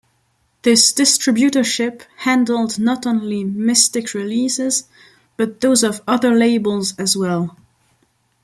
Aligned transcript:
This 0.63 0.91
distributorship 0.91 2.01
handled 2.17 2.79
not 2.79 3.05
only 3.05 3.43
Mystic 3.43 4.15
releases 4.15 4.85
but 5.37 5.61
those 5.61 5.83
of 5.83 6.01
other 6.07 6.33
labels 6.35 6.95
as 6.97 7.15
well. 7.15 7.55